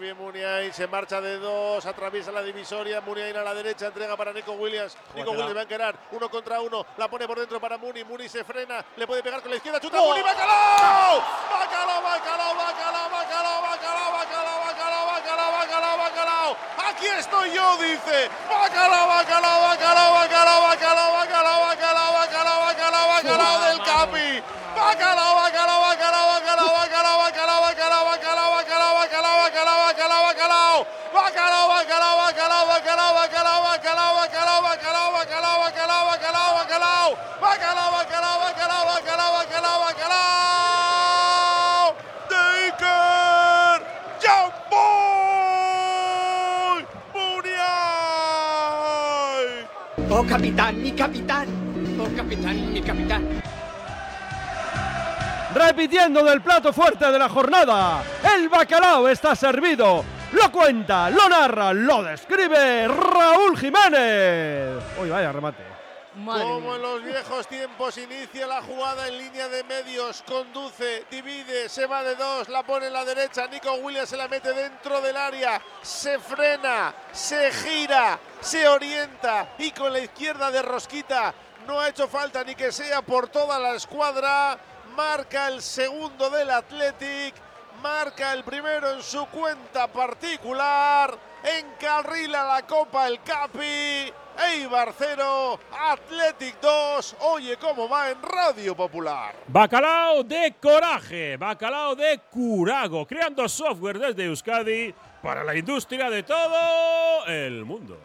[0.00, 4.32] bien Muniain, se marcha de dos, atraviesa la divisoria, Muniain a la derecha, entrega para
[4.32, 4.96] Nico Williams.
[5.14, 8.28] Nico Williams va a encarar, uno contra uno, la pone por dentro para Muni, Muni
[8.28, 13.62] se frena, le puede pegar con la izquierda, chuta Muni, Bacalao, Bacalao, Bacalao, Bacalao, Bacalao,
[13.62, 16.56] Bacalao, Bacalao, Bacalao, Bacalao, Bacalao, Bacalao.
[16.88, 18.30] Aquí estoy yo, dice.
[18.48, 24.42] Bacalao, Bacalao, Bacalao, Bacalao, Bacalao, Bacalao, Bacalao, Bacalao, Bacalao, Bacalao del Capi.
[24.74, 25.29] Bacalao,
[30.40, 31.68] Bacalao, Bacalao.
[31.68, 37.08] Bacalao, Bacalao, Bacalao, Bacalao, Bacalao, Bacalao, Bacalao, Bacalao, Bacalao, Bacalao, Bacalao, Bacalao.
[37.42, 40.80] Bacalao, Bacalao, Bacalao, Bacalao, Bacalao, Bacalao.
[42.30, 43.78] De Iker
[44.22, 45.20] Jamboy
[47.12, 48.48] Muniain.
[50.10, 51.46] Oh capitán, mi capitán.
[52.00, 53.42] Oh capitán, mi capitán.
[55.52, 58.02] Repitiendo del plato fuerte de la jornada,
[58.34, 60.19] el bacalao está servido.
[60.32, 64.82] Lo cuenta, lo narra, lo describe Raúl Jiménez.
[65.00, 65.70] Uy, vaya remate.
[66.12, 71.86] Como en los viejos tiempos, inicia la jugada en línea de medios, conduce, divide, se
[71.86, 75.16] va de dos, la pone en la derecha, Nico Williams se la mete dentro del
[75.16, 81.32] área, se frena, se gira, se orienta y con la izquierda de Rosquita
[81.66, 84.58] no ha hecho falta ni que sea por toda la escuadra,
[84.96, 87.34] marca el segundo del Athletic,
[87.82, 94.12] marca el primero en su cuenta particular, encarrila la Copa el Capi.
[94.52, 97.16] Eibar 0, Athletic 2.
[97.20, 99.34] Oye cómo va en Radio Popular.
[99.46, 107.26] Bacalao de coraje, bacalao de curago, creando software desde Euskadi para la industria de todo
[107.26, 107.98] el mundo.